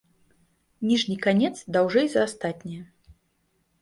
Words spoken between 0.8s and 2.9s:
Ніжні канец даўжэй за астатнія.